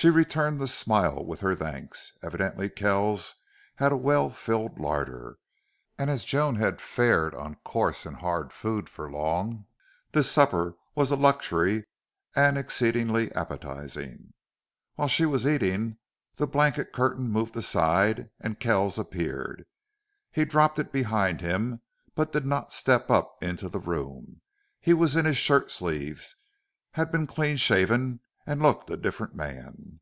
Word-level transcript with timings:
She 0.00 0.10
returned 0.10 0.60
the 0.60 0.68
smile 0.68 1.24
with 1.24 1.40
her 1.40 1.56
thanks. 1.56 2.12
Evidently 2.22 2.70
Kells 2.70 3.34
had 3.74 3.90
a 3.90 3.96
well 3.96 4.30
filled 4.30 4.78
larder, 4.78 5.38
and 5.98 6.08
as 6.08 6.24
Joan 6.24 6.54
had 6.54 6.80
fared 6.80 7.34
on 7.34 7.56
coarse 7.64 8.06
and 8.06 8.18
hard 8.18 8.52
food 8.52 8.88
for 8.88 9.10
long, 9.10 9.66
this 10.12 10.30
supper 10.30 10.76
was 10.94 11.10
a 11.10 11.16
luxury 11.16 11.82
and 12.36 12.56
exceedingly 12.56 13.32
appetizing. 13.32 14.34
While 14.94 15.08
she 15.08 15.26
was 15.26 15.44
eating, 15.44 15.98
the 16.36 16.46
blanket 16.46 16.92
curtain 16.92 17.28
moved 17.28 17.56
aside 17.56 18.30
and 18.38 18.60
Kells 18.60 19.00
appeared. 19.00 19.64
He 20.30 20.44
dropped 20.44 20.78
it 20.78 20.92
behind 20.92 21.40
him, 21.40 21.82
but 22.14 22.30
did 22.30 22.46
not 22.46 22.72
step 22.72 23.10
up 23.10 23.42
into 23.42 23.68
the 23.68 23.80
room. 23.80 24.42
He 24.78 24.94
was 24.94 25.16
in 25.16 25.24
his 25.24 25.38
shirt 25.38 25.72
sleeves, 25.72 26.36
had 26.92 27.10
been 27.10 27.26
clean 27.26 27.56
shaven, 27.56 28.20
and 28.46 28.62
looked 28.62 28.88
a 28.88 28.96
different 28.96 29.34
man. 29.34 30.00